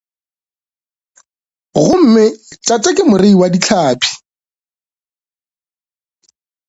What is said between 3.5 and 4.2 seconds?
dihlapi.